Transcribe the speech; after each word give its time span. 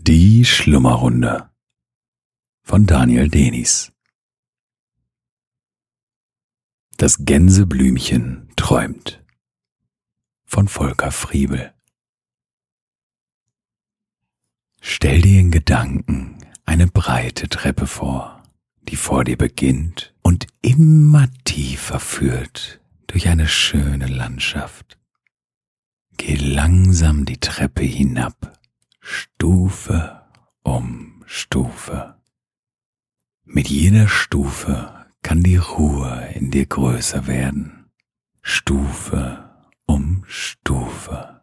Die 0.00 0.44
Schlummerrunde. 0.46 1.50
Von 2.62 2.86
Daniel 2.86 3.28
Denis. 3.28 3.92
Das 6.96 7.26
Gänseblümchen 7.26 8.48
träumt. 8.56 9.22
Von 10.46 10.68
Volker 10.68 11.10
Friebel. 11.10 11.74
Stell 14.80 15.20
dir 15.20 15.40
in 15.40 15.50
Gedanken 15.50 16.38
eine 16.64 16.86
breite 16.86 17.48
Treppe 17.48 17.86
vor, 17.86 18.42
die 18.82 18.96
vor 18.96 19.24
dir 19.24 19.36
beginnt 19.36 20.14
und 20.22 20.46
immer 20.62 21.28
tiefer 21.44 22.00
führt 22.00 22.80
durch 23.08 23.28
eine 23.28 23.48
schöne 23.48 24.06
Landschaft. 24.06 24.98
Geh 26.16 26.36
langsam 26.36 27.26
die 27.26 27.38
Treppe 27.38 27.82
hinab 27.82 28.57
Stufe 29.10 30.20
um 30.64 31.24
Stufe. 31.24 32.20
Mit 33.44 33.68
jeder 33.68 34.06
Stufe 34.06 35.06
kann 35.22 35.42
die 35.42 35.56
Ruhe 35.56 36.28
in 36.34 36.50
dir 36.50 36.66
größer 36.66 37.26
werden. 37.26 37.90
Stufe 38.42 39.48
um 39.86 40.24
Stufe. 40.26 41.42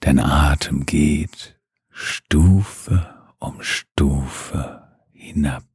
Dein 0.00 0.18
Atem 0.18 0.86
geht 0.86 1.60
Stufe 1.90 3.14
um 3.38 3.62
Stufe 3.62 4.98
hinab. 5.12 5.66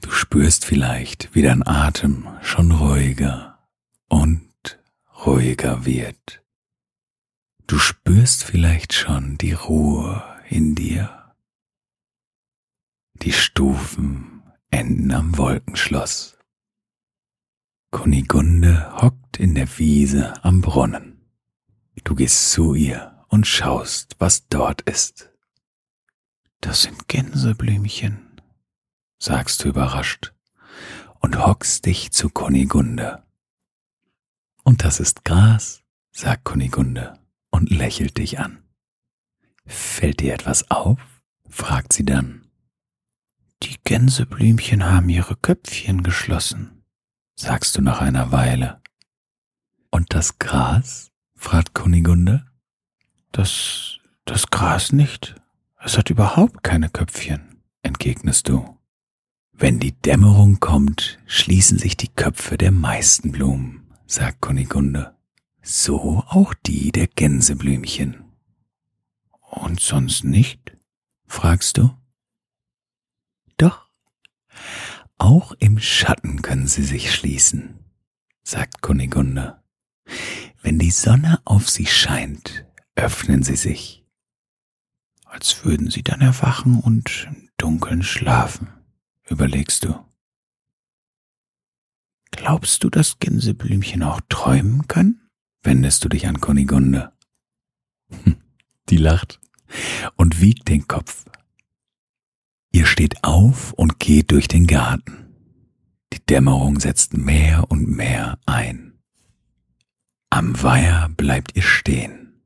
Du 0.00 0.12
spürst 0.12 0.64
vielleicht, 0.64 1.34
wie 1.34 1.42
dein 1.42 1.66
Atem 1.66 2.28
schon 2.40 2.70
ruhiger 2.70 3.58
und 4.08 4.78
ruhiger 5.26 5.84
wird. 5.84 6.44
Du 7.68 7.78
spürst 7.78 8.44
vielleicht 8.44 8.94
schon 8.94 9.36
die 9.36 9.52
Ruhe 9.52 10.24
in 10.48 10.74
dir. 10.74 11.34
Die 13.12 13.34
Stufen 13.34 14.42
enden 14.70 15.12
am 15.12 15.36
Wolkenschloss. 15.36 16.38
Kunigunde 17.90 18.90
hockt 19.02 19.38
in 19.38 19.54
der 19.54 19.68
Wiese 19.78 20.42
am 20.42 20.62
Brunnen. 20.62 21.20
Du 22.04 22.14
gehst 22.14 22.52
zu 22.52 22.72
ihr 22.72 23.26
und 23.28 23.46
schaust, 23.46 24.16
was 24.18 24.48
dort 24.48 24.80
ist. 24.80 25.28
Das 26.62 26.80
sind 26.80 27.06
Gänseblümchen, 27.06 28.40
sagst 29.18 29.62
du 29.62 29.68
überrascht 29.68 30.32
und 31.20 31.44
hockst 31.46 31.84
dich 31.84 32.12
zu 32.12 32.30
Kunigunde. 32.30 33.24
Und 34.64 34.84
das 34.84 35.00
ist 35.00 35.26
Gras, 35.26 35.82
sagt 36.12 36.44
Kunigunde 36.44 37.18
und 37.50 37.70
lächelt 37.70 38.18
dich 38.18 38.38
an. 38.38 38.62
Fällt 39.66 40.20
dir 40.20 40.34
etwas 40.34 40.70
auf? 40.70 40.98
fragt 41.48 41.92
sie 41.92 42.04
dann. 42.04 42.46
Die 43.62 43.76
Gänseblümchen 43.84 44.84
haben 44.84 45.08
ihre 45.08 45.36
Köpfchen 45.36 46.02
geschlossen, 46.02 46.84
sagst 47.34 47.76
du 47.76 47.82
nach 47.82 48.00
einer 48.00 48.30
Weile. 48.32 48.80
Und 49.90 50.14
das 50.14 50.38
Gras? 50.38 51.10
fragt 51.34 51.74
Kunigunde. 51.74 52.46
Das, 53.32 53.98
das 54.24 54.48
Gras 54.50 54.92
nicht. 54.92 55.36
Es 55.80 55.96
hat 55.98 56.10
überhaupt 56.10 56.62
keine 56.62 56.88
Köpfchen, 56.88 57.62
entgegnest 57.82 58.48
du. 58.48 58.78
Wenn 59.52 59.80
die 59.80 59.92
Dämmerung 59.92 60.60
kommt, 60.60 61.18
schließen 61.26 61.78
sich 61.78 61.96
die 61.96 62.08
Köpfe 62.08 62.56
der 62.58 62.70
meisten 62.70 63.32
Blumen, 63.32 63.92
sagt 64.06 64.40
Kunigunde. 64.40 65.17
So 65.70 66.24
auch 66.26 66.54
die 66.54 66.92
der 66.92 67.08
Gänseblümchen. 67.08 68.24
Und 69.42 69.80
sonst 69.80 70.24
nicht? 70.24 70.74
fragst 71.26 71.76
du? 71.76 71.94
Doch, 73.58 73.90
auch 75.18 75.52
im 75.58 75.78
Schatten 75.78 76.40
können 76.40 76.66
sie 76.68 76.82
sich 76.82 77.12
schließen, 77.14 77.84
sagt 78.42 78.80
Kunigunde. 78.80 79.62
Wenn 80.62 80.78
die 80.78 80.90
Sonne 80.90 81.42
auf 81.44 81.68
sie 81.68 81.84
scheint, 81.84 82.64
öffnen 82.94 83.42
sie 83.42 83.56
sich, 83.56 84.06
als 85.26 85.66
würden 85.66 85.90
sie 85.90 86.02
dann 86.02 86.22
erwachen 86.22 86.80
und 86.80 87.26
im 87.28 87.50
Dunkeln 87.58 88.02
schlafen, 88.02 88.68
überlegst 89.28 89.84
du. 89.84 90.02
Glaubst 92.30 92.84
du, 92.84 92.88
dass 92.88 93.18
Gänseblümchen 93.18 94.02
auch 94.02 94.22
träumen 94.30 94.88
können? 94.88 95.27
Wendest 95.62 96.04
du 96.04 96.08
dich 96.08 96.26
an 96.26 96.40
Kunigunde. 96.40 97.12
Hm, 98.24 98.36
die 98.88 98.96
lacht 98.96 99.40
und 100.16 100.40
wiegt 100.40 100.68
den 100.68 100.88
Kopf. 100.88 101.24
Ihr 102.72 102.86
steht 102.86 103.24
auf 103.24 103.72
und 103.72 103.98
geht 103.98 104.30
durch 104.30 104.48
den 104.48 104.66
Garten. 104.66 105.34
Die 106.12 106.24
Dämmerung 106.24 106.80
setzt 106.80 107.16
mehr 107.16 107.70
und 107.70 107.88
mehr 107.88 108.38
ein. 108.46 108.98
Am 110.30 110.62
Weiher 110.62 111.08
bleibt 111.10 111.56
ihr 111.56 111.62
stehen. 111.62 112.42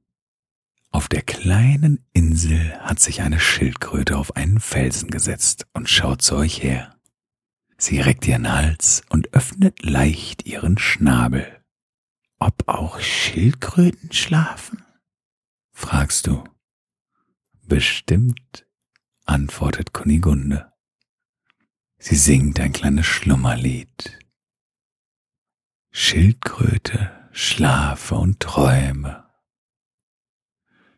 Auf 0.91 1.09
der 1.09 1.23
kleinen 1.23 2.05
Insel 2.13 2.79
hat 2.81 3.01
sich 3.01 3.23
eine 3.23 3.41
Schildkröte 3.41 4.17
auf 4.17 4.37
einen 4.37 4.61
Felsen 4.61 5.11
gesetzt 5.11 5.67
und 5.73 5.89
schaut 5.89 6.23
zu 6.23 6.37
euch 6.37 6.63
her. 6.63 6.97
Sie 7.79 7.99
reckt 7.99 8.29
ihren 8.29 8.53
Hals 8.53 9.03
und 9.09 9.33
öffnet 9.35 9.83
leicht 9.83 10.47
ihren 10.47 10.79
Schnabel. 10.79 11.62
Ob 12.45 12.67
auch 12.67 12.99
Schildkröten 12.99 14.11
schlafen? 14.11 14.83
fragst 15.71 16.27
du. 16.27 16.43
Bestimmt, 17.63 18.67
antwortet 19.27 19.93
Kunigunde. 19.93 20.73
Sie 21.99 22.17
singt 22.17 22.59
ein 22.59 22.73
kleines 22.73 23.07
Schlummerlied. 23.07 24.19
Schildkröte, 25.93 27.29
schlafe 27.31 28.17
und 28.17 28.41
träume. 28.41 29.31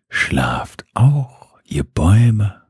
Schlaft 0.09 0.87
auch, 0.95 1.61
ihr 1.65 1.85
Bäume, 1.85 2.67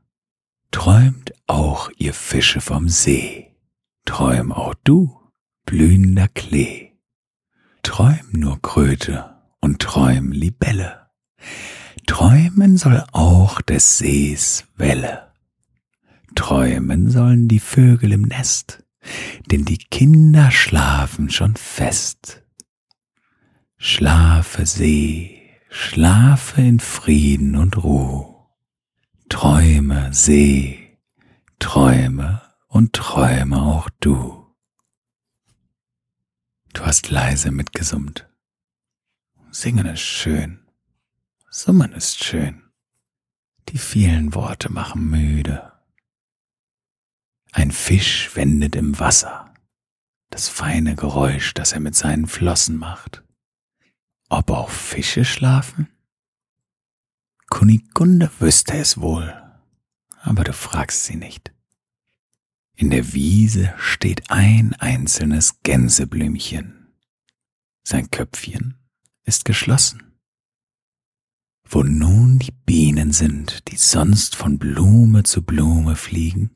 träumt 0.71 1.31
auch, 1.47 1.91
ihr 1.95 2.13
Fische 2.13 2.59
vom 2.59 2.89
See, 2.89 3.55
träum 4.03 4.51
auch 4.51 4.73
du, 4.83 5.31
blühender 5.63 6.27
Klee. 6.27 6.84
Träum 8.75 8.87
nur 8.87 8.97
Kröte 8.97 9.35
und 9.61 9.81
träum 9.81 10.31
Libelle. 10.31 11.07
Träumen 12.07 12.77
soll 12.77 13.03
auch 13.13 13.61
des 13.61 13.97
Sees 13.99 14.65
Welle. 14.75 15.31
Träumen 16.35 17.09
sollen 17.09 17.47
die 17.47 17.61
Vögel 17.61 18.11
im 18.11 18.23
Nest, 18.23 18.83
denn 19.49 19.63
die 19.63 19.77
Kinder 19.77 20.51
schlafen 20.51 21.29
schon 21.29 21.55
fest. 21.55 22.43
Schlafe 23.77 24.65
See, 24.65 25.41
schlafe 25.69 26.61
in 26.61 26.81
Frieden 26.81 27.55
und 27.55 27.81
Ruh. 27.81 28.35
Träume 29.29 30.13
See, 30.13 30.99
träume 31.59 32.41
und 32.67 32.91
träume 32.91 33.61
auch 33.61 33.89
du. 34.01 34.45
Du 36.73 36.85
hast 36.85 37.09
leise 37.09 37.51
mitgesummt. 37.51 38.27
Singen 39.57 39.85
ist 39.85 40.01
schön. 40.01 40.59
Summen 41.49 41.93
ist 41.93 42.21
schön. 42.21 42.61
Die 43.69 43.77
vielen 43.77 44.35
Worte 44.35 44.69
machen 44.69 45.09
müde. 45.09 45.71
Ein 47.53 47.71
Fisch 47.71 48.35
wendet 48.35 48.75
im 48.75 48.99
Wasser. 48.99 49.53
Das 50.29 50.49
feine 50.49 50.97
Geräusch, 50.97 51.53
das 51.53 51.71
er 51.71 51.79
mit 51.79 51.95
seinen 51.95 52.27
Flossen 52.27 52.75
macht. 52.75 53.23
Ob 54.27 54.51
auch 54.51 54.69
Fische 54.69 55.23
schlafen? 55.23 55.87
Kunigunde 57.47 58.29
wüsste 58.39 58.75
es 58.75 58.99
wohl, 58.99 59.41
aber 60.19 60.43
du 60.43 60.51
fragst 60.51 61.05
sie 61.05 61.15
nicht. 61.15 61.53
In 62.75 62.89
der 62.89 63.13
Wiese 63.13 63.73
steht 63.77 64.29
ein 64.29 64.73
einzelnes 64.73 65.61
Gänseblümchen. 65.63 66.93
Sein 67.83 68.11
Köpfchen 68.11 68.84
ist 69.25 69.45
geschlossen. 69.45 70.03
Wo 71.67 71.83
nun 71.83 72.39
die 72.39 72.51
Bienen 72.51 73.11
sind, 73.11 73.67
die 73.69 73.75
sonst 73.75 74.35
von 74.35 74.59
Blume 74.59 75.23
zu 75.23 75.41
Blume 75.41 75.95
fliegen, 75.95 76.51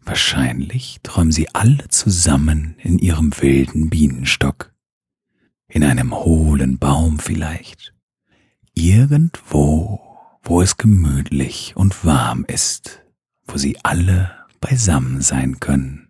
wahrscheinlich 0.00 1.00
träumen 1.02 1.32
sie 1.32 1.54
alle 1.54 1.88
zusammen 1.88 2.76
in 2.78 2.98
ihrem 2.98 3.38
wilden 3.38 3.90
Bienenstock, 3.90 4.72
in 5.68 5.84
einem 5.84 6.14
hohlen 6.14 6.78
Baum 6.78 7.18
vielleicht, 7.18 7.94
irgendwo, 8.72 10.00
wo 10.42 10.62
es 10.62 10.78
gemütlich 10.78 11.76
und 11.76 12.04
warm 12.06 12.46
ist, 12.46 13.02
wo 13.46 13.58
sie 13.58 13.78
alle 13.84 14.46
beisammen 14.60 15.20
sein 15.20 15.60
können. 15.60 16.08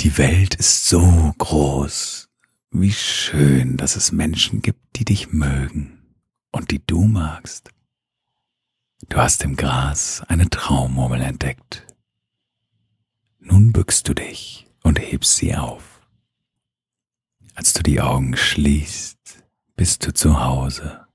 Die 0.00 0.16
Welt 0.18 0.54
ist 0.54 0.86
so 0.86 1.34
groß. 1.38 2.27
Wie 2.70 2.92
schön, 2.92 3.78
dass 3.78 3.96
es 3.96 4.12
Menschen 4.12 4.60
gibt, 4.60 4.96
die 4.96 5.04
dich 5.06 5.32
mögen 5.32 6.14
und 6.52 6.70
die 6.70 6.84
du 6.84 7.04
magst. 7.04 7.70
Du 9.08 9.16
hast 9.16 9.42
im 9.42 9.56
Gras 9.56 10.22
eine 10.28 10.50
Traummurmel 10.50 11.22
entdeckt. 11.22 11.86
Nun 13.38 13.72
bückst 13.72 14.06
du 14.06 14.14
dich 14.14 14.66
und 14.82 14.98
hebst 14.98 15.36
sie 15.36 15.54
auf. 15.54 16.06
Als 17.54 17.72
du 17.72 17.82
die 17.82 18.02
Augen 18.02 18.36
schließt, 18.36 19.44
bist 19.74 20.06
du 20.06 20.12
zu 20.12 20.44
Hause. 20.44 21.06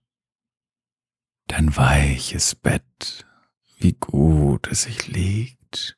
Dein 1.47 1.75
weiches 1.77 2.55
Bett, 2.55 3.27
wie 3.77 3.93
gut 3.93 4.67
es 4.69 4.83
sich 4.83 5.07
liegt, 5.07 5.97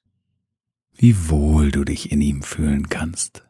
wie 0.92 1.30
wohl 1.30 1.72
du 1.72 1.86
dich 1.86 2.12
in 2.12 2.20
ihm 2.20 2.42
fühlen 2.42 2.90
kannst. 2.90 3.45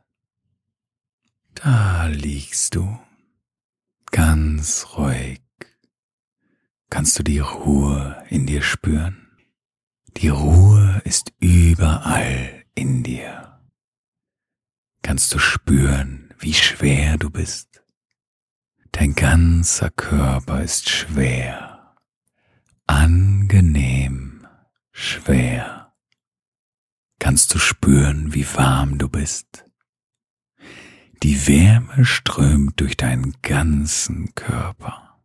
Da 1.56 2.06
liegst 2.08 2.76
du 2.76 3.00
ganz 4.12 4.86
ruhig. 4.98 5.42
Kannst 6.90 7.18
du 7.18 7.24
die 7.24 7.40
Ruhe 7.40 8.24
in 8.30 8.46
dir 8.46 8.62
spüren? 8.62 9.38
Die 10.18 10.30
Ruhe 10.30 11.02
ist 11.04 11.34
überall 11.40 12.64
in 12.76 13.04
dir. 13.04 13.60
Kannst 15.02 15.34
du 15.34 15.40
spüren, 15.40 16.34
wie 16.40 16.54
schwer 16.54 17.18
du 17.18 17.30
bist? 17.30 17.84
Dein 18.92 19.14
ganzer 19.14 19.90
Körper 19.90 20.62
ist 20.62 20.90
schwer, 20.90 21.96
angenehm 22.88 24.48
schwer. 24.92 25.94
Kannst 27.20 27.54
du 27.54 27.60
spüren, 27.60 28.34
wie 28.34 28.48
warm 28.56 28.98
du 28.98 29.10
bist? 29.10 29.65
Die 31.26 31.48
Wärme 31.48 32.06
strömt 32.06 32.80
durch 32.80 32.98
deinen 32.98 33.34
ganzen 33.42 34.36
Körper. 34.36 35.20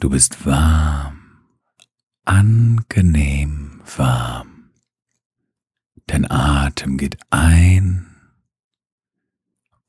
Du 0.00 0.10
bist 0.10 0.44
warm, 0.44 1.46
angenehm 2.24 3.80
warm. 3.96 4.72
Dein 6.08 6.28
Atem 6.28 6.96
geht 6.96 7.18
ein 7.30 8.16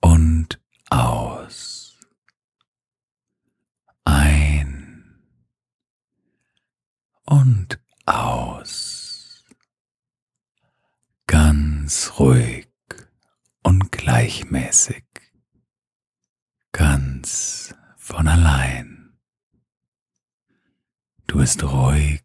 und 0.01 0.62
aus. 0.92 1.98
Ein 4.04 5.19
und 7.25 7.80
aus. 8.06 9.45
Ganz 11.25 12.19
ruhig 12.19 12.58
gleichmäßig, 14.29 15.05
ganz 16.71 17.73
von 17.97 18.27
allein. 18.27 19.17
Du 21.25 21.39
bist 21.39 21.63
ruhig, 21.63 22.23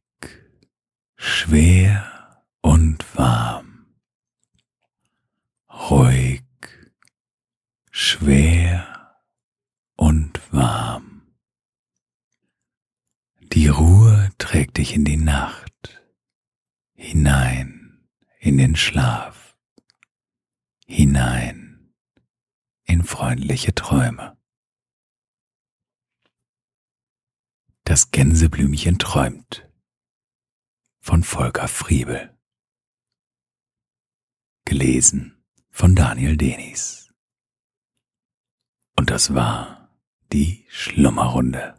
schwer 1.17 2.45
und 2.61 3.03
warm. 3.17 3.87
Ruhig, 5.71 6.45
schwer 7.91 9.17
und 9.97 10.41
warm. 10.53 11.23
Die 13.41 13.69
Ruhe 13.69 14.31
trägt 14.37 14.77
dich 14.77 14.95
in 14.95 15.07
die 15.07 15.17
Nacht, 15.17 16.03
hinein 16.93 18.07
in 18.41 18.59
den 18.59 18.77
Schlaf 18.77 19.57
hinein 20.87 21.64
in 23.05 23.09
freundliche 23.09 23.75
Träume. 23.75 24.39
Das 27.85 28.11
Gänseblümchen 28.11 28.99
träumt 28.99 29.69
von 31.01 31.23
Volker 31.23 31.69
Friebel. 31.69 32.35
Gelesen 34.65 35.45
von 35.69 35.95
Daniel 35.95 36.39
Denis. 36.39 37.13
Und 38.97 39.11
das 39.11 39.35
war 39.35 39.91
die 40.33 40.65
Schlummerrunde. 40.71 41.79